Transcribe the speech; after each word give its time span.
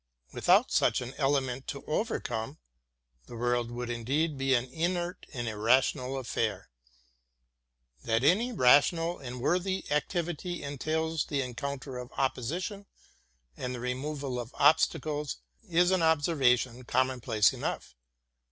Without 0.33 0.71
such 0.71 0.99
an 0.99 1.13
element 1.19 1.67
to 1.67 1.85
overcome, 1.85 2.57
the 3.27 3.35
world 3.35 3.69
would 3.69 3.91
indeed 3.91 4.35
be 4.35 4.55
an 4.55 4.65
inert 4.71 5.27
and 5.31 5.47
irrational 5.47 6.17
affair. 6.17 6.71
That 8.03 8.23
any 8.23 8.51
rational 8.51 9.19
and 9.19 9.39
worthy 9.39 9.85
activity 9.91 10.63
entails 10.63 11.25
the 11.25 11.43
encounter 11.43 11.99
of 11.99 12.09
oppo 12.13 12.37
sition 12.39 12.87
and 13.55 13.75
the 13.75 13.79
removal 13.79 14.39
of 14.39 14.55
obstacles 14.57 15.37
is 15.69 15.91
an 15.91 16.01
observation 16.01 16.83
com 16.83 17.09
monplace 17.09 17.53
enough. 17.53 17.93